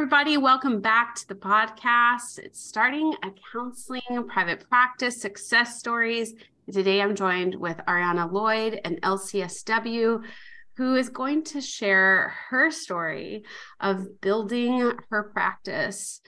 [0.00, 2.38] Everybody, welcome back to the podcast.
[2.38, 6.32] It's starting a counseling private practice success stories.
[6.72, 10.22] Today I'm joined with Ariana Lloyd, an LCSW,
[10.78, 13.44] who is going to share her story
[13.78, 16.22] of building her practice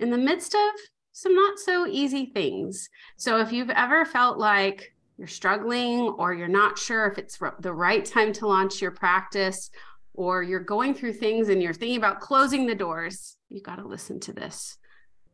[0.00, 0.72] in the midst of
[1.12, 2.88] some not so easy things.
[3.18, 7.72] So if you've ever felt like you're struggling or you're not sure if it's the
[7.72, 9.70] right time to launch your practice,
[10.14, 13.86] or you're going through things and you're thinking about closing the doors, you got to
[13.86, 14.76] listen to this.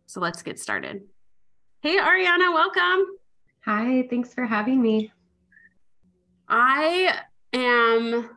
[0.07, 1.03] So let's get started.
[1.83, 3.07] Hey, Ariana, welcome.
[3.65, 5.13] Hi, thanks for having me.
[6.49, 7.21] I
[7.53, 8.31] am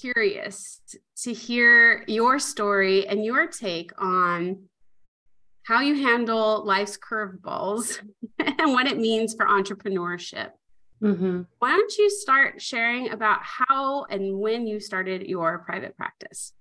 [0.00, 0.80] curious
[1.22, 4.64] to hear your story and your take on
[5.64, 8.00] how you handle life's curveballs
[8.38, 10.50] and what it means for entrepreneurship.
[11.02, 11.42] Mm-hmm.
[11.58, 16.52] Why don't you start sharing about how and when you started your private practice?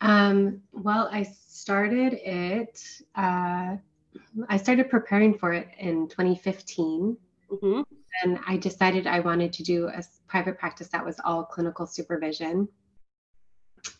[0.00, 2.80] Um, well, I started it,
[3.14, 3.76] uh,
[4.48, 7.16] I started preparing for it in 2015.
[7.50, 7.82] Mm-hmm.
[8.22, 12.68] And I decided I wanted to do a private practice that was all clinical supervision.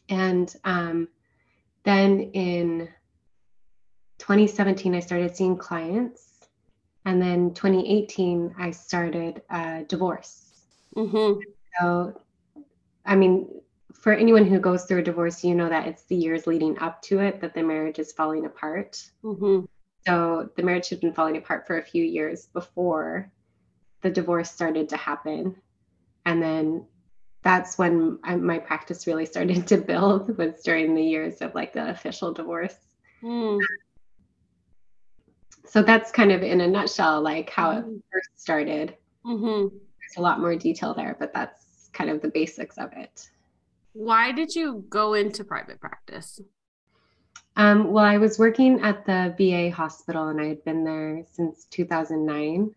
[0.09, 1.09] And um,
[1.85, 2.89] then in
[4.19, 6.32] 2017, I started seeing clients
[7.05, 10.39] and then 2018 i started a divorce.
[10.97, 11.41] Mm-hmm.
[11.81, 12.21] so
[13.07, 13.49] i mean
[13.95, 17.01] for anyone who goes through a divorce you know that it's the years leading up
[17.03, 19.03] to it that the marriage is falling apart.
[19.25, 19.65] Mm-hmm.
[20.07, 23.31] so the marriage had been falling apart for a few years before
[24.03, 25.57] the divorce started to happen.
[26.27, 26.87] And then
[27.43, 31.73] that's when I, my practice really started to build was during the years of like
[31.73, 32.77] the official divorce.
[33.23, 33.61] Mm
[35.65, 37.97] so that's kind of in a nutshell like how it mm-hmm.
[38.13, 39.69] first started mm-hmm.
[39.75, 43.31] there's a lot more detail there but that's kind of the basics of it
[43.93, 46.41] why did you go into private practice
[47.57, 51.67] um, well i was working at the va hospital and i had been there since
[51.67, 52.75] 2009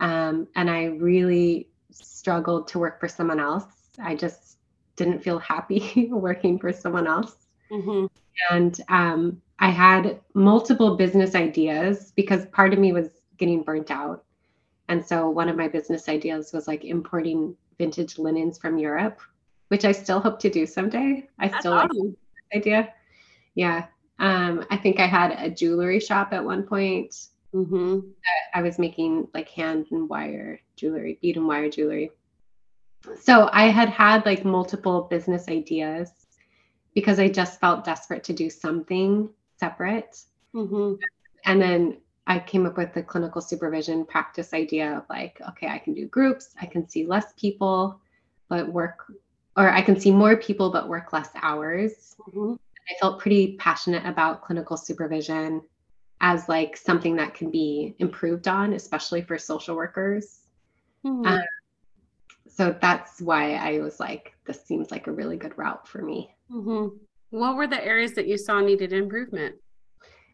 [0.00, 3.64] um, and i really struggled to work for someone else
[4.02, 4.58] i just
[4.96, 7.34] didn't feel happy working for someone else
[7.70, 8.06] mm-hmm.
[8.50, 14.24] and um, I had multiple business ideas because part of me was getting burnt out.
[14.88, 19.20] And so one of my business ideas was like importing vintage linens from Europe,
[19.68, 21.28] which I still hope to do someday.
[21.38, 22.16] I That's still awesome.
[22.52, 22.92] like idea.
[23.54, 23.86] Yeah.
[24.18, 27.14] Um, I think I had a jewelry shop at one point.
[27.54, 28.00] Mm-hmm.
[28.54, 32.12] I was making like hand and wire jewelry, bead and wire jewelry.
[33.20, 36.10] So I had had like multiple business ideas
[36.94, 40.24] because I just felt desperate to do something separate.
[40.54, 40.94] Mm-hmm.
[41.44, 45.78] And then I came up with the clinical supervision practice idea of like, okay, I
[45.78, 48.00] can do groups, I can see less people,
[48.48, 49.12] but work,
[49.56, 52.16] or I can see more people, but work less hours.
[52.28, 52.54] Mm-hmm.
[52.54, 55.62] I felt pretty passionate about clinical supervision
[56.20, 60.40] as like something that can be improved on, especially for social workers.
[61.04, 61.26] Mm-hmm.
[61.26, 61.42] Um,
[62.48, 66.34] so that's why I was like, this seems like a really good route for me.
[66.50, 66.96] Mm-hmm.
[67.30, 69.56] What were the areas that you saw needed improvement?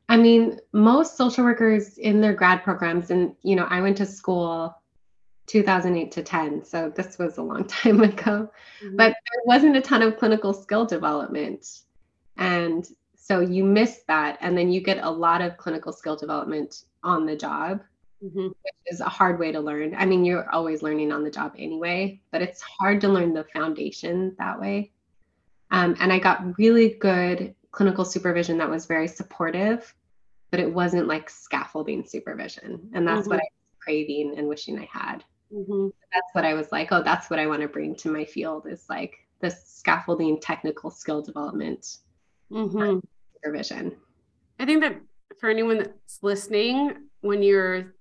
[0.08, 4.06] I mean, most social workers in their grad programs, and you know, I went to
[4.06, 4.74] school
[5.46, 8.50] 2008 to 10, so this was a long time ago,
[8.82, 8.96] mm-hmm.
[8.96, 11.66] but there wasn't a ton of clinical skill development.
[12.36, 12.86] And
[13.16, 17.26] so you miss that, and then you get a lot of clinical skill development on
[17.26, 17.82] the job,
[18.22, 18.46] mm-hmm.
[18.46, 19.94] which is a hard way to learn.
[19.96, 23.44] I mean, you're always learning on the job anyway, but it's hard to learn the
[23.52, 24.92] foundation that way.
[25.70, 29.94] Um, and I got really good clinical supervision that was very supportive,
[30.50, 32.88] but it wasn't like scaffolding supervision.
[32.94, 33.30] And that's mm-hmm.
[33.30, 35.24] what I was craving and wishing I had.
[35.52, 35.88] Mm-hmm.
[36.12, 38.66] That's what I was like, oh, that's what I want to bring to my field
[38.66, 41.98] is like the scaffolding technical skill development
[42.50, 42.98] mm-hmm.
[43.34, 43.96] supervision.
[44.58, 45.00] I think that
[45.38, 47.94] for anyone that's listening, when you're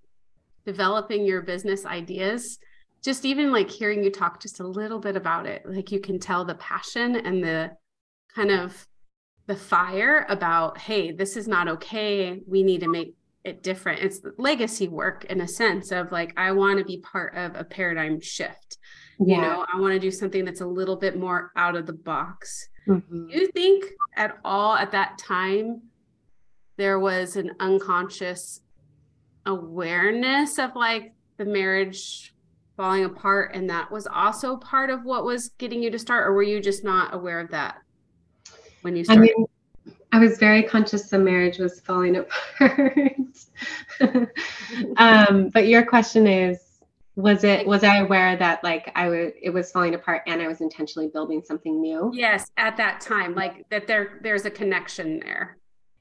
[0.66, 2.60] developing your business ideas,
[3.06, 6.20] just even like hearing you talk just a little bit about it like you can
[6.20, 7.72] tell the passion and the
[8.34, 8.88] kind of
[9.46, 14.22] the fire about hey this is not okay we need to make it different it's
[14.40, 18.20] legacy work in a sense of like i want to be part of a paradigm
[18.20, 18.78] shift
[19.20, 19.36] yeah.
[19.36, 21.94] you know i want to do something that's a little bit more out of the
[21.94, 23.30] box mm-hmm.
[23.30, 23.86] you think
[24.18, 25.80] at all at that time
[26.78, 28.62] there was an unconscious
[29.46, 32.35] awareness of like the marriage
[32.76, 36.34] falling apart and that was also part of what was getting you to start or
[36.34, 37.78] were you just not aware of that
[38.82, 39.48] when you started I, mean,
[40.12, 42.16] I was very conscious the marriage was falling
[42.60, 43.12] apart.
[44.98, 46.60] Um, but your question is
[47.16, 50.48] was it was i aware that like i was it was falling apart and i
[50.48, 52.12] was intentionally building something new?
[52.14, 55.58] Yes at that time like that there there's a connection there.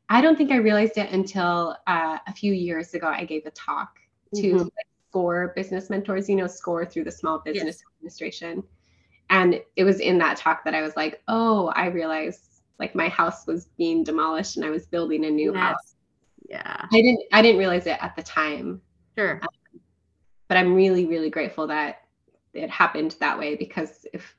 [0.09, 3.51] I don't think i realized it until uh, a few years ago i gave a
[3.51, 3.91] talk
[4.35, 4.67] to mm-hmm.
[5.15, 7.85] SCORE business mentors, you know, SCORE through the Small Business yes.
[7.97, 8.65] Administration.
[9.31, 13.09] And it was in that talk that I was like, oh, I realized like my
[13.09, 15.63] house was being demolished and I was building a new yes.
[15.63, 15.95] house.
[16.49, 16.87] Yeah.
[16.93, 18.81] I didn't I didn't realize it at the time.
[19.17, 19.39] Sure.
[19.41, 19.81] Um,
[20.49, 21.99] but I'm really really grateful that
[22.53, 24.35] it happened that way because if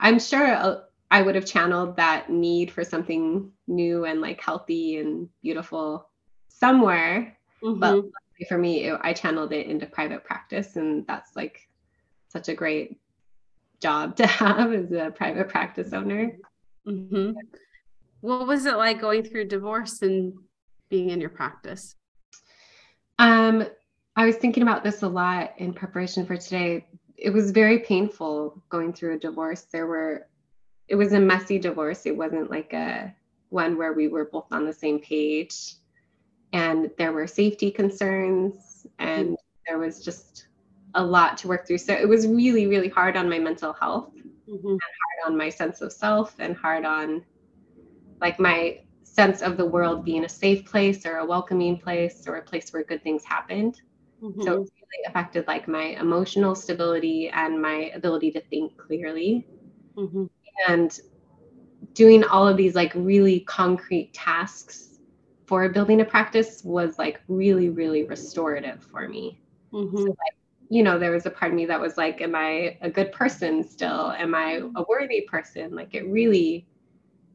[0.00, 4.96] I'm sure uh, I would have channeled that need for something new and like healthy
[4.96, 6.08] and beautiful
[6.48, 7.38] somewhere.
[7.62, 7.78] Mm-hmm.
[7.78, 8.04] But
[8.48, 11.68] for me, it, I channeled it into private practice, and that's like
[12.28, 12.98] such a great
[13.80, 16.32] job to have as a private practice owner.
[16.86, 17.32] Mm-hmm.
[18.20, 20.34] What was it like going through divorce and
[20.88, 21.94] being in your practice?
[23.18, 23.66] Um,
[24.14, 26.86] I was thinking about this a lot in preparation for today.
[27.16, 29.62] It was very painful going through a divorce.
[29.72, 30.26] There were,
[30.88, 32.06] it was a messy divorce.
[32.06, 33.14] It wasn't like a
[33.48, 35.74] one where we were both on the same page
[36.56, 39.36] and there were safety concerns and
[39.66, 40.46] there was just
[40.94, 44.10] a lot to work through so it was really really hard on my mental health
[44.48, 44.66] mm-hmm.
[44.66, 47.22] and hard on my sense of self and hard on
[48.22, 52.36] like my sense of the world being a safe place or a welcoming place or
[52.36, 53.82] a place where good things happened
[54.22, 54.42] mm-hmm.
[54.42, 59.46] so it really affected like my emotional stability and my ability to think clearly
[59.94, 60.24] mm-hmm.
[60.68, 61.00] and
[61.92, 64.86] doing all of these like really concrete tasks
[65.46, 69.40] for building a practice was like really, really restorative for me.
[69.72, 69.96] Mm-hmm.
[69.96, 70.36] So like,
[70.68, 73.12] you know, there was a part of me that was like, am I a good
[73.12, 74.10] person still?
[74.10, 75.74] Am I a worthy person?
[75.74, 76.66] Like it really,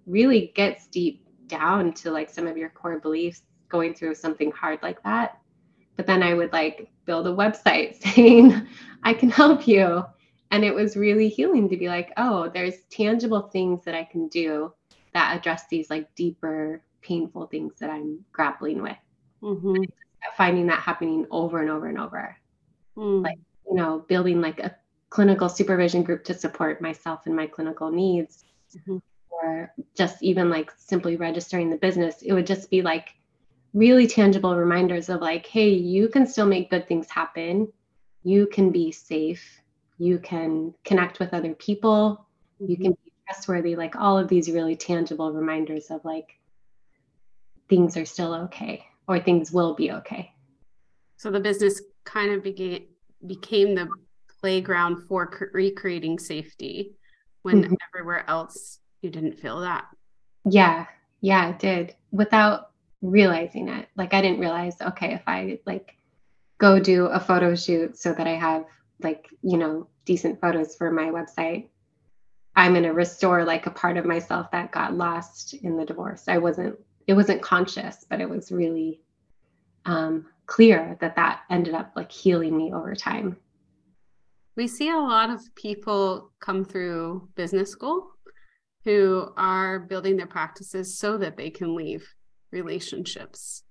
[0.06, 4.80] really gets deep down to like some of your core beliefs going through something hard
[4.84, 5.40] like that.
[5.96, 8.68] But then I would like build a website saying,
[9.04, 10.04] I can help you.
[10.52, 14.28] And it was really healing to be like, oh, there's tangible things that I can
[14.28, 14.74] do
[15.14, 18.98] that address these like deeper painful things that I'm grappling with.
[19.42, 19.84] Mm-hmm.
[20.38, 22.38] Finding that happening over and over and over.
[22.96, 23.24] Mm.
[23.24, 24.76] Like, you know, building like a
[25.10, 28.46] clinical supervision group to support myself and my clinical needs.
[28.76, 28.98] Mm-hmm.
[29.32, 32.22] Or just even like simply registering the business.
[32.22, 33.10] It would just be like
[33.74, 37.72] really tangible reminders of like, hey, you can still make good things happen.
[38.24, 39.62] You can be safe.
[39.98, 42.28] You can connect with other people.
[42.62, 42.72] Mm-hmm.
[42.72, 43.76] You can be trustworthy.
[43.76, 46.38] Like all of these really tangible reminders of like,
[47.72, 50.32] things are still okay or things will be okay.
[51.16, 52.84] So the business kind of became
[53.26, 53.88] became the
[54.40, 56.96] playground for recreating safety
[57.44, 57.74] when mm-hmm.
[57.90, 59.86] everywhere else you didn't feel that.
[60.44, 60.86] Yeah,
[61.22, 62.72] yeah, it did without
[63.02, 63.88] realizing it.
[63.96, 65.96] Like I didn't realize, okay, if I like
[66.58, 68.66] go do a photo shoot so that I have
[69.02, 71.70] like, you know, decent photos for my website,
[72.56, 76.26] I'm going to restore like a part of myself that got lost in the divorce.
[76.28, 76.78] I wasn't
[77.08, 79.02] it wasn't conscious, but it was really
[79.86, 83.38] um, clear that that ended up like healing me over time.
[84.56, 88.12] We see a lot of people come through business school
[88.84, 92.08] who are building their practices so that they can leave
[92.52, 93.64] relationships.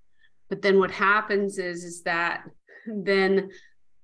[0.48, 2.44] But then what happens is is that
[2.86, 3.50] then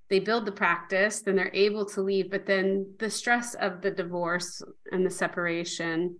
[0.09, 3.91] they build the practice, then they're able to leave, but then the stress of the
[3.91, 6.17] divorce and the separation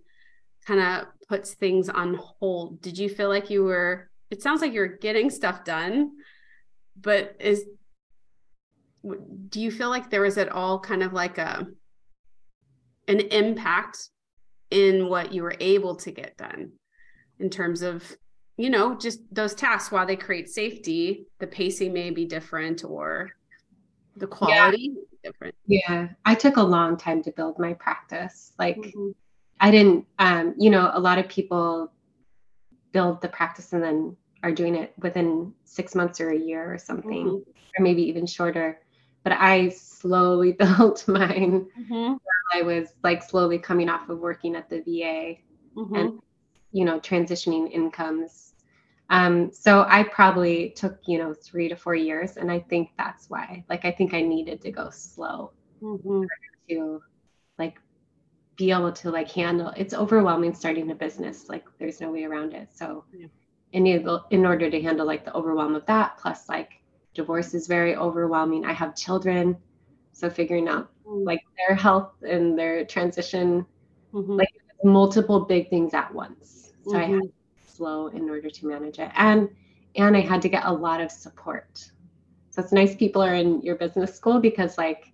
[0.66, 2.80] kind of puts things on hold.
[2.80, 6.12] Did you feel like you were, it sounds like you're getting stuff done,
[7.00, 7.64] but is,
[9.48, 11.66] do you feel like there was at all kind of like a,
[13.06, 14.08] an impact
[14.70, 16.72] in what you were able to get done
[17.38, 18.04] in terms of,
[18.56, 23.30] you know, just those tasks while they create safety, the pacing may be different or
[24.16, 25.30] the quality yeah.
[25.30, 25.54] different.
[25.66, 26.08] Yeah.
[26.24, 28.52] I took a long time to build my practice.
[28.58, 29.10] Like, mm-hmm
[29.60, 31.92] I didn't, um, you know, a lot of people
[32.92, 36.78] build the practice and then are doing it within six months or a year or
[36.78, 37.36] something, mm-hmm.
[37.36, 38.80] or maybe even shorter.
[39.24, 41.66] But I slowly built mine.
[41.78, 42.14] Mm-hmm.
[42.54, 45.40] I was like slowly coming off of working at the VA
[45.76, 45.94] mm-hmm.
[45.94, 46.20] and,
[46.72, 48.54] you know, transitioning incomes.
[49.10, 52.36] Um, so I probably took, you know, three to four years.
[52.36, 56.24] And I think that's why, like, I think I needed to go slow mm-hmm.
[56.70, 57.02] to
[57.58, 57.80] like
[58.58, 62.52] be able to like handle it's overwhelming starting a business like there's no way around
[62.52, 63.26] it so yeah.
[63.72, 63.86] in,
[64.30, 66.78] in order to handle like the overwhelm of that plus like
[67.18, 68.64] Divorce is very overwhelming.
[68.64, 69.56] I have children,
[70.12, 71.26] so figuring out mm.
[71.26, 73.66] like their health and their transition,
[74.14, 74.32] mm-hmm.
[74.32, 74.52] like
[74.84, 76.72] multiple big things at once.
[76.84, 76.96] So mm-hmm.
[76.96, 77.66] I had mm-hmm.
[77.66, 79.48] to slow in order to manage it, and
[79.96, 81.90] and I had to get a lot of support.
[82.50, 85.12] So it's nice people are in your business school because like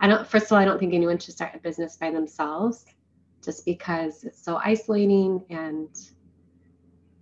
[0.00, 0.26] I don't.
[0.26, 2.84] First of all, I don't think anyone should start a business by themselves,
[3.42, 5.88] just because it's so isolating and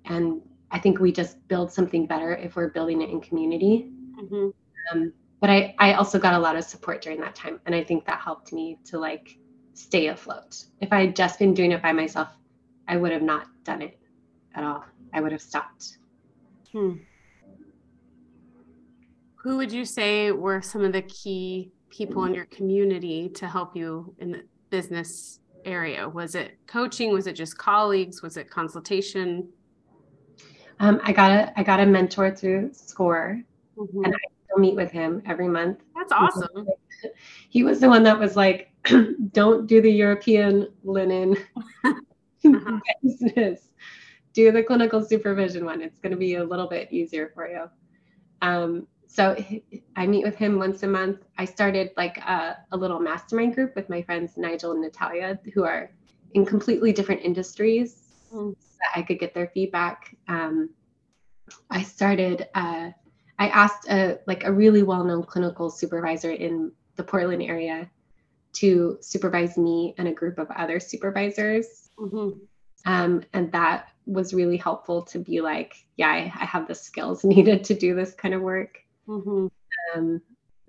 [0.04, 3.90] and I think we just build something better if we're building it in community.
[4.20, 4.48] Mm-hmm.
[4.92, 7.60] Um, but I, I also got a lot of support during that time.
[7.66, 9.38] And I think that helped me to like
[9.74, 10.64] stay afloat.
[10.80, 12.28] If I had just been doing it by myself,
[12.88, 13.98] I would have not done it
[14.54, 14.84] at all.
[15.12, 15.98] I would have stopped.
[16.72, 16.94] Hmm.
[19.36, 23.76] Who would you say were some of the key people in your community to help
[23.76, 26.08] you in the business area?
[26.08, 27.12] Was it coaching?
[27.12, 28.22] Was it just colleagues?
[28.22, 29.48] Was it consultation?
[30.78, 33.42] Um, I got a I got a mentor through SCORE,
[33.76, 34.04] mm-hmm.
[34.04, 35.80] and I still meet with him every month.
[35.94, 36.66] That's awesome.
[37.50, 38.72] He was the one that was like,
[39.32, 41.36] "Don't do the European linen
[41.84, 42.80] uh-huh.
[43.02, 43.68] business.
[44.32, 45.82] Do the clinical supervision one.
[45.82, 47.64] It's going to be a little bit easier for you."
[48.40, 49.36] Um, so
[49.96, 51.20] I meet with him once a month.
[51.38, 55.64] I started like a, a little mastermind group with my friends Nigel and Natalia, who
[55.64, 55.90] are
[56.32, 60.16] in completely different industries so that I could get their feedback.
[60.28, 60.70] Um,
[61.70, 62.48] I started.
[62.54, 62.90] Uh,
[63.38, 67.90] I asked a like a really well-known clinical supervisor in the Portland area
[68.54, 71.90] to supervise me and a group of other supervisors.
[71.98, 72.38] Mm-hmm.
[72.86, 77.24] Um, and that was really helpful to be like, yeah, I, I, have the skills
[77.24, 78.78] needed to do this kind of work.
[79.08, 79.46] Mm-hmm.
[79.94, 80.20] Um,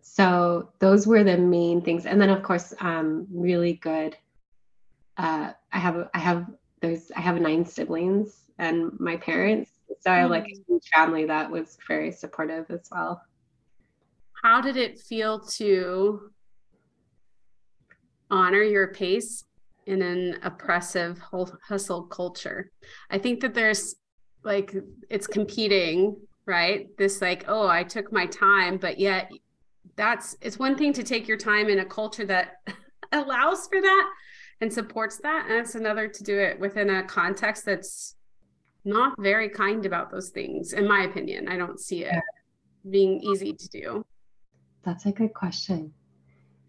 [0.01, 4.15] so those were the main things, and then of course, um, really good.
[5.17, 6.47] Uh, I have I have
[6.81, 10.63] there's I have nine siblings and my parents, so I have like a mm.
[10.67, 13.21] huge family that was very supportive as well.
[14.43, 16.31] How did it feel to
[18.29, 19.43] honor your pace
[19.85, 21.19] in an oppressive
[21.63, 22.71] hustle culture?
[23.09, 23.95] I think that there's
[24.43, 24.75] like
[25.09, 26.15] it's competing
[26.47, 26.87] right?
[26.97, 29.29] This like, oh, I took my time, but yet
[29.95, 32.61] that's it's one thing to take your time in a culture that
[33.11, 34.09] allows for that
[34.61, 35.47] and supports that.
[35.49, 38.15] And it's another to do it within a context that's
[38.85, 41.47] not very kind about those things, in my opinion.
[41.49, 42.15] I don't see it
[42.89, 44.05] being easy to do.
[44.83, 45.93] That's a good question.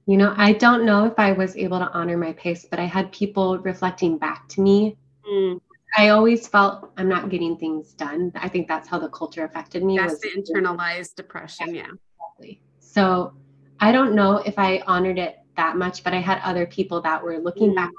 [0.06, 2.86] You know, I don't know if I was able to honor my pace, but I
[2.86, 4.96] had people reflecting back to me
[5.30, 5.60] mm.
[5.96, 8.32] I always felt I'm not getting things done.
[8.36, 9.96] I think that's how the culture affected me.
[9.96, 11.74] That's the internalized oppression.
[11.74, 11.86] Yeah.
[11.86, 12.60] Exactly.
[12.78, 13.32] So
[13.80, 17.22] I don't know if I honored it that much, but I had other people that
[17.22, 17.76] were looking mm.
[17.76, 17.90] back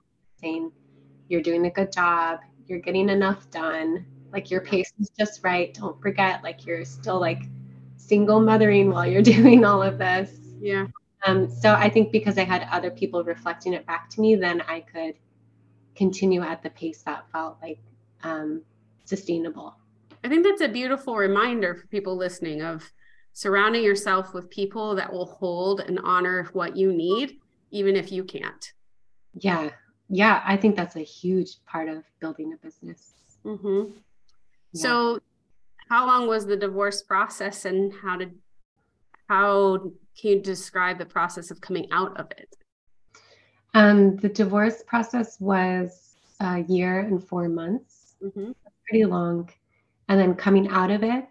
[0.41, 0.71] saying,
[1.27, 5.73] You're doing a good job, you're getting enough done, like your pace is just right.
[5.73, 7.43] Don't forget, like you're still like
[7.97, 10.31] single mothering while you're doing all of this.
[10.59, 10.87] Yeah.
[11.25, 14.61] Um, so I think because I had other people reflecting it back to me, then
[14.61, 15.15] I could
[15.99, 17.79] continue at the pace that felt like
[18.23, 18.63] um,
[19.03, 19.75] sustainable.
[20.23, 22.89] I think that's a beautiful reminder for people listening of
[23.33, 27.39] surrounding yourself with people that will hold and honor what you need,
[27.71, 28.73] even if you can't.
[29.33, 29.69] Yeah.
[30.07, 30.41] Yeah.
[30.45, 33.13] I think that's a huge part of building a business.
[33.45, 33.91] Mm-hmm.
[34.73, 34.81] Yeah.
[34.81, 35.19] So,
[35.89, 38.35] how long was the divorce process and how did,
[39.27, 42.55] how can you describe the process of coming out of it?
[43.73, 48.51] Um, the divorce process was a year and four months, mm-hmm.
[48.87, 49.49] pretty long.
[50.07, 51.27] And then coming out of it,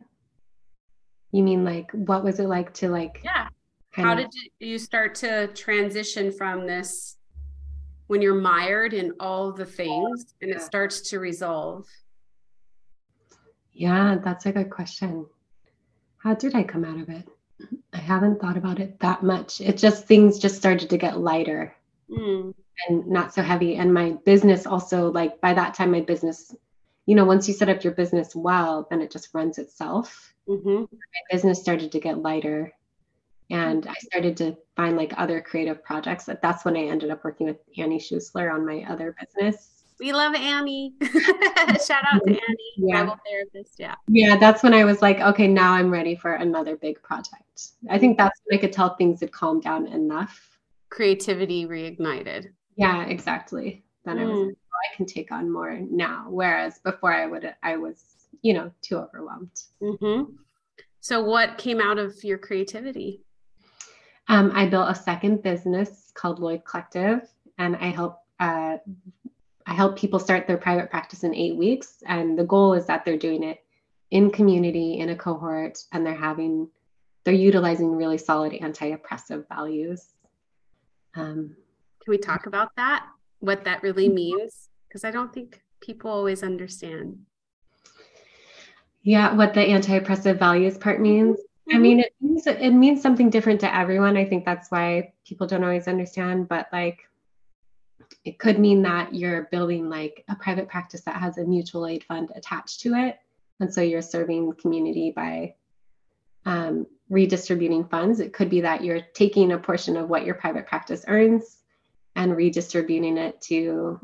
[1.33, 3.21] you mean like what was it like to like?
[3.25, 3.49] Yeah.
[3.91, 4.19] How of...
[4.19, 4.31] did
[4.61, 7.17] you start to transition from this
[8.07, 11.87] when you're mired in all the things and it starts to resolve?
[13.73, 15.27] Yeah, that's a good question.
[16.19, 17.29] How did I come out of it?
[17.93, 19.61] I haven't thought about it that much.
[19.61, 21.75] It just things just started to get lighter
[22.11, 22.55] mm.
[22.89, 23.77] and not so heavy.
[23.77, 26.55] And my business also, like by that time, my business,
[27.07, 30.35] you know, once you set up your business well, then it just runs itself.
[30.49, 30.81] Mm-hmm.
[30.81, 32.73] My business started to get lighter.
[33.51, 36.25] And I started to find like other creative projects.
[36.25, 39.79] That that's when I ended up working with Annie Schuessler on my other business.
[39.99, 40.93] We love Annie.
[41.03, 43.05] Shout out to Annie, yeah.
[43.05, 43.75] Bible therapist.
[43.79, 43.95] Yeah.
[44.07, 47.71] Yeah, that's when I was like, okay, now I'm ready for another big project.
[47.91, 50.48] I think that's when I could tell things had calmed down enough
[50.91, 52.47] creativity reignited.
[52.77, 53.85] Yeah, exactly.
[54.05, 54.23] Then mm.
[54.23, 54.47] I was mm.
[54.47, 56.27] like, oh, I can take on more now.
[56.29, 58.03] Whereas before I would, I was,
[58.43, 59.51] you know, too overwhelmed.
[59.83, 60.33] Mm-hmm.
[61.01, 63.23] So, what came out of your creativity?
[64.29, 68.77] Um, I built a second business called Lloyd Collective, and I help uh,
[69.67, 72.03] I help people start their private practice in eight weeks.
[72.07, 73.59] And the goal is that they're doing it
[74.11, 76.69] in community in a cohort, and they're having
[77.25, 80.15] they're utilizing really solid anti-oppressive values.
[81.15, 81.57] Um,
[82.05, 83.07] Can we talk about that?
[83.41, 84.15] What that really mm-hmm.
[84.15, 84.69] means?
[84.89, 87.19] Because I don't think people always understand.
[89.03, 91.39] Yeah, what the anti-oppressive values part means.
[91.39, 91.77] Mm-hmm.
[91.77, 94.17] I mean, it means it means something different to everyone.
[94.17, 96.49] I think that's why people don't always understand.
[96.49, 97.01] But like,
[98.25, 102.05] it could mean that you're building like a private practice that has a mutual aid
[102.05, 103.19] fund attached to it,
[103.61, 105.55] and so you're serving community by
[106.49, 108.21] um, redistributing funds.
[108.21, 111.59] It could be that you're taking a portion of what your private practice earns
[112.17, 114.01] and redistributing it to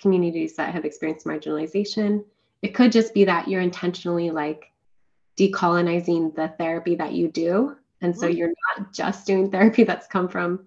[0.00, 2.24] communities that have experienced marginalization.
[2.62, 4.70] It could just be that you're intentionally like
[5.36, 7.76] decolonizing the therapy that you do.
[8.00, 8.36] And so mm-hmm.
[8.36, 10.66] you're not just doing therapy that's come from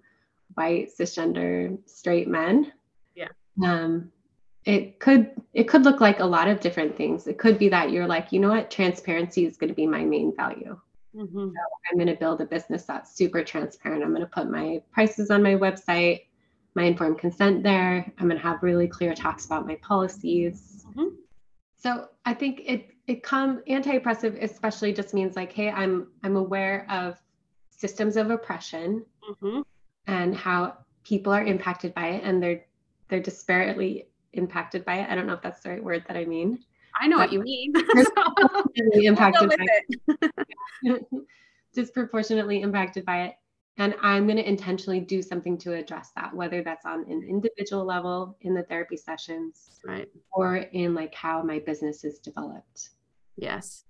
[0.54, 2.70] white, cisgender, straight men.
[3.14, 3.28] Yeah.
[3.64, 4.12] Um,
[4.66, 7.26] it could it could look like a lot of different things.
[7.26, 10.04] It could be that you're like, you know what, transparency is going to be my
[10.04, 10.78] main value.
[11.14, 11.48] Mm-hmm.
[11.48, 14.02] So I'm going to build a business that's super transparent.
[14.02, 16.22] I'm going to put my prices on my website,
[16.74, 18.12] my informed consent there.
[18.18, 20.84] I'm going to have really clear talks about my policies.
[20.88, 21.14] Mm-hmm.
[21.76, 26.86] So I think it it come anti-oppressive especially just means like, hey, I'm I'm aware
[26.90, 27.20] of
[27.70, 29.60] systems of oppression mm-hmm.
[30.06, 32.64] and how people are impacted by it, and they're
[33.08, 35.10] they're disparately impacted by it.
[35.10, 36.64] I don't know if that's the right word that I mean.
[37.00, 37.72] I know what you mean.
[37.94, 39.66] disproportionately impacted by
[40.84, 41.06] it.
[41.74, 43.34] disproportionately impacted by it.
[43.76, 47.84] And I'm going to intentionally do something to address that, whether that's on an individual
[47.84, 52.90] level in the therapy sessions, right, or in like how my business is developed.
[53.36, 53.84] Yes,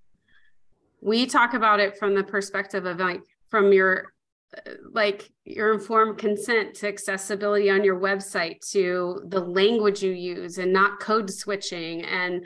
[1.01, 3.21] we talk about it from the perspective of like
[3.51, 4.13] from your
[4.57, 10.57] uh, like your informed consent to accessibility on your website to the language you use
[10.57, 12.43] and not code switching and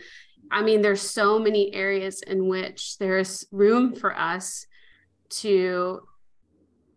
[0.51, 4.65] I mean, there's so many areas in which there's room for us
[5.29, 6.01] to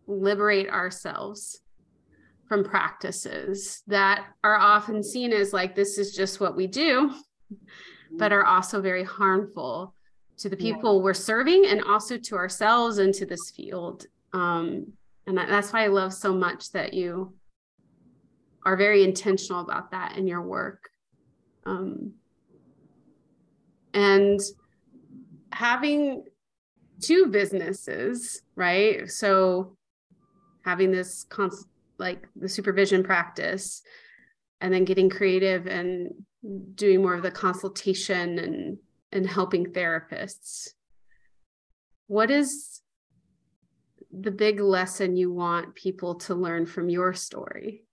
[0.07, 1.61] liberate ourselves
[2.47, 7.13] from practices that are often seen as like this is just what we do,
[8.11, 9.93] but are also very harmful
[10.37, 11.03] to the people yeah.
[11.03, 14.05] we're serving and also to ourselves and to this field.
[14.33, 14.93] Um,
[15.25, 17.33] and that's why I love so much that you
[18.65, 20.89] are very intentional about that in your work.
[21.65, 22.13] Um,
[23.93, 24.39] and
[25.51, 26.25] having
[26.99, 29.09] two businesses right?
[29.09, 29.77] So
[30.63, 33.81] having this const- like the supervision practice
[34.61, 36.11] and then getting creative and
[36.75, 38.77] doing more of the consultation and
[39.11, 40.69] and helping therapists.
[42.07, 42.81] What is
[44.11, 47.83] the big lesson you want people to learn from your story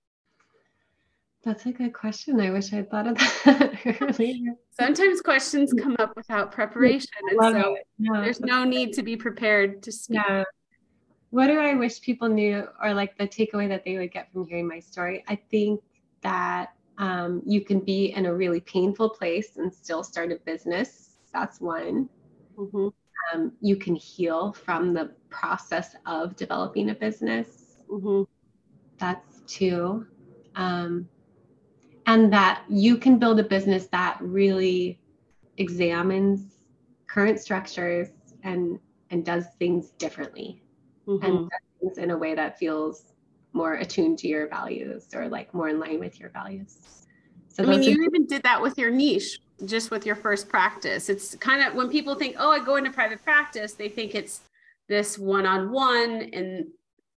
[1.43, 2.41] that's a good question.
[2.41, 4.55] I wish I'd thought of that earlier.
[4.73, 7.11] Sometimes questions come up without preparation.
[7.31, 8.21] And so yeah.
[8.21, 10.21] there's no need to be prepared to speak.
[10.27, 10.45] Yeah.
[11.31, 14.47] What do I wish people knew, or like the takeaway that they would get from
[14.47, 15.25] hearing my story?
[15.29, 15.81] I think
[16.23, 21.17] that um, you can be in a really painful place and still start a business.
[21.33, 22.09] That's one.
[22.59, 22.89] Mm-hmm.
[23.33, 27.77] Um, you can heal from the process of developing a business.
[27.89, 28.25] Mm-hmm.
[28.99, 30.07] That's two.
[30.57, 31.09] Um,
[32.11, 34.99] and that you can build a business that really
[35.59, 36.59] examines
[37.07, 38.09] current structures
[38.43, 40.63] and and does things differently.
[41.07, 41.25] Mm-hmm.
[41.25, 43.15] and does things in a way that feels
[43.53, 47.07] more attuned to your values or like more in line with your values.
[47.49, 50.49] So i mean you are- even did that with your niche just with your first
[50.49, 51.09] practice.
[51.09, 54.41] It's kind of when people think oh i go into private practice they think it's
[54.89, 56.67] this one-on-one and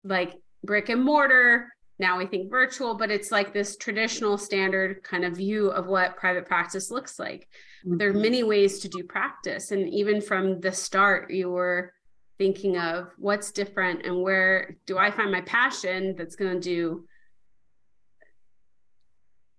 [0.04, 0.32] like
[0.64, 5.38] brick and mortar now we think virtual, but it's like this traditional standard kind of
[5.38, 7.48] view of what private practice looks like.
[7.86, 7.98] Mm-hmm.
[7.98, 9.72] There are many ways to do practice.
[9.72, 11.94] And even from the start, you were
[12.38, 17.08] thinking of what's different and where do I find my passion that's going to do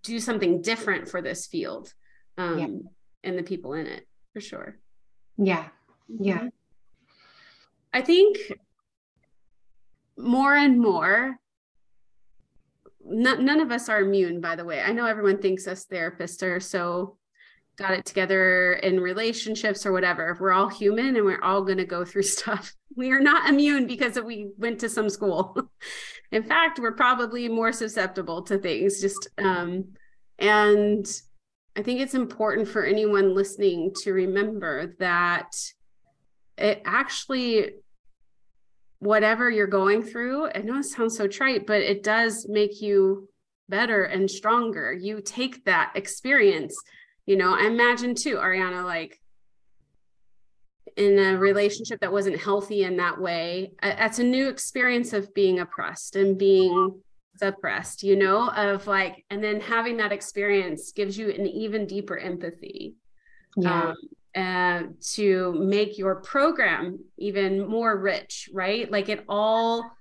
[0.02, 1.94] do something different for this field
[2.36, 2.66] um, yeah.
[3.26, 4.76] and the people in it for sure.
[5.38, 5.66] Yeah.
[6.20, 6.40] Yeah.
[6.40, 6.48] Mm-hmm.
[7.94, 8.36] I think
[10.18, 11.38] more and more
[13.06, 14.80] none of us are immune by the way.
[14.80, 17.16] I know everyone thinks us therapists are so
[17.76, 20.36] got it together in relationships or whatever.
[20.38, 22.74] We're all human and we're all going to go through stuff.
[22.96, 25.70] We are not immune because we went to some school.
[26.32, 29.94] In fact we're probably more susceptible to things just um,
[30.38, 31.06] and
[31.76, 35.54] i think it's important for anyone listening to remember that
[36.56, 37.70] it actually
[39.04, 43.28] whatever you're going through, I know it sounds so trite, but it does make you
[43.68, 44.92] better and stronger.
[44.92, 46.74] You take that experience.
[47.26, 49.20] You know, I imagine too, Ariana, like
[50.96, 55.58] in a relationship that wasn't healthy in that way that's a new experience of being
[55.58, 57.00] oppressed and being
[57.36, 62.16] suppressed you know of like and then having that experience gives you an even deeper
[62.16, 62.94] empathy
[63.56, 63.88] yeah.
[63.88, 63.96] um,
[64.34, 68.90] uh, to make your program even more rich right?
[68.90, 69.96] Like it all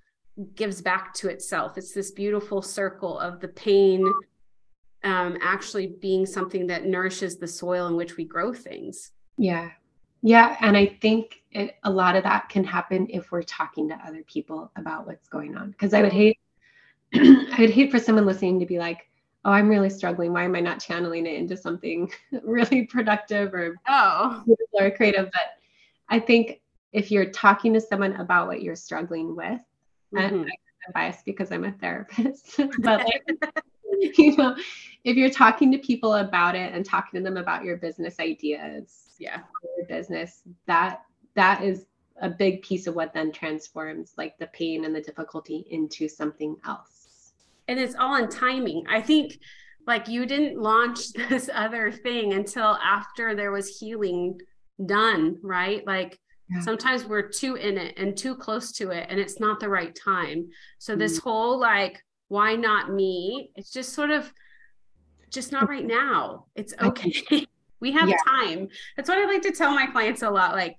[0.56, 1.78] gives back to itself.
[1.78, 4.12] It's this beautiful circle of the pain
[5.04, 9.12] um, actually being something that nourishes the soil in which we grow things.
[9.38, 9.72] Yeah.
[10.26, 13.96] Yeah, and I think it, a lot of that can happen if we're talking to
[13.96, 15.72] other people about what's going on.
[15.72, 16.40] Because I would hate,
[17.14, 19.10] I would hate for someone listening to be like,
[19.46, 20.34] "Oh, I'm really struggling.
[20.34, 22.12] Why am I not channeling it into something
[22.44, 25.58] really productive or oh or creative?" But
[26.10, 29.60] I think if you're talking to someone about what you're struggling with,
[30.14, 30.18] mm-hmm.
[30.18, 33.24] and I'm biased because I'm a therapist, but like,
[34.18, 34.56] you know,
[35.04, 39.04] if you're talking to people about it and talking to them about your business ideas
[39.20, 39.42] yeah
[39.78, 41.02] your business that
[41.36, 41.86] that is
[42.22, 46.56] a big piece of what then transforms like the pain and the difficulty into something
[46.66, 47.03] else
[47.68, 49.38] and it's all in timing i think
[49.86, 54.40] like you didn't launch this other thing until after there was healing
[54.86, 56.62] done right like yeah.
[56.62, 59.96] sometimes we're too in it and too close to it and it's not the right
[59.96, 60.48] time
[60.78, 61.24] so this mm.
[61.24, 64.32] whole like why not me it's just sort of
[65.30, 67.46] just not right now it's okay
[67.84, 68.16] We have yeah.
[68.26, 68.70] time.
[68.96, 70.54] That's what I like to tell my clients a lot.
[70.54, 70.78] Like,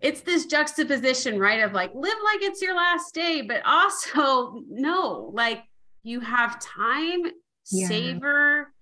[0.00, 1.62] it's this juxtaposition, right?
[1.62, 5.62] Of like, live like it's your last day, but also, no, like,
[6.06, 7.22] you have time,
[7.70, 7.88] yeah.
[7.88, 8.72] savor,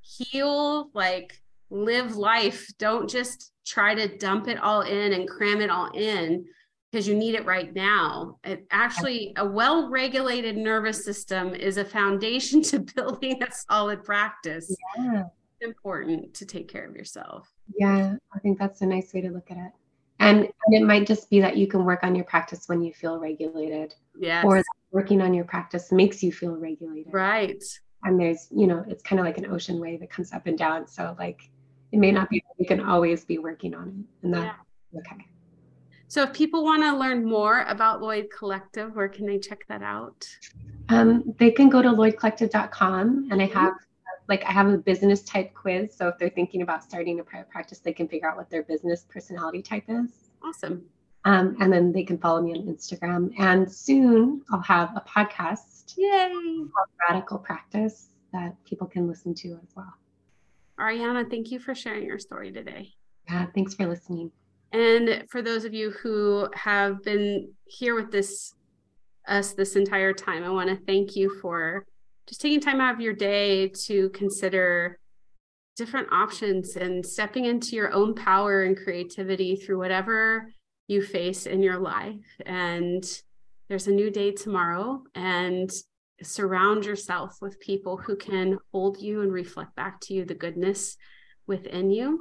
[0.00, 2.68] heal, like, live life.
[2.78, 6.44] Don't just try to dump it all in and cram it all in
[6.90, 8.38] because you need it right now.
[8.44, 14.74] It actually, a well regulated nervous system is a foundation to building a solid practice.
[14.98, 15.24] Yeah
[15.60, 17.50] important to take care of yourself.
[17.78, 19.72] Yeah, I think that's a nice way to look at it.
[20.18, 22.92] And, and it might just be that you can work on your practice when you
[22.92, 23.94] feel regulated.
[24.18, 24.42] Yeah.
[24.44, 24.62] Or
[24.96, 27.12] working on your practice makes you feel regulated.
[27.12, 27.62] Right.
[28.04, 30.56] And there's, you know, it's kind of like an ocean wave that comes up and
[30.56, 30.86] down.
[30.86, 31.50] So like
[31.92, 34.24] it may not be you can always be working on it.
[34.24, 34.56] And that
[34.92, 35.00] yeah.
[35.00, 35.26] okay.
[36.08, 39.82] So if people want to learn more about Lloyd Collective, where can they check that
[39.82, 40.26] out?
[40.88, 43.58] Um, they can go to lloydcollective.com and I mm-hmm.
[43.58, 43.74] have
[44.28, 45.94] like I have a business type quiz.
[45.94, 48.62] So if they're thinking about starting a private practice, they can figure out what their
[48.62, 50.30] business personality type is.
[50.42, 50.86] Awesome.
[51.26, 53.32] Um, and then they can follow me on Instagram.
[53.36, 55.94] And soon I'll have a podcast.
[55.96, 56.62] Yay!
[57.08, 59.92] Radical Practice that people can listen to as well.
[60.78, 62.92] Ariana, thank you for sharing your story today.
[63.28, 64.30] Yeah, thanks for listening.
[64.72, 68.54] And for those of you who have been here with this
[69.26, 71.84] us this entire time, I want to thank you for
[72.28, 75.00] just taking time out of your day to consider
[75.74, 80.52] different options and stepping into your own power and creativity through whatever
[80.88, 82.24] you face in your life.
[82.44, 83.04] And
[83.68, 85.70] there's a new day tomorrow, and
[86.22, 90.96] surround yourself with people who can hold you and reflect back to you the goodness
[91.46, 92.18] within you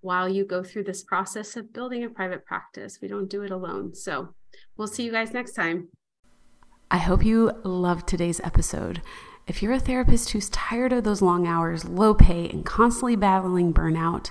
[0.00, 2.98] while you go through this process of building a private practice.
[3.00, 3.94] We don't do it alone.
[3.94, 4.34] So
[4.76, 5.88] we'll see you guys next time.
[6.90, 9.02] I hope you loved today's episode.
[9.46, 13.72] If you're a therapist who's tired of those long hours, low pay, and constantly battling
[13.72, 14.30] burnout,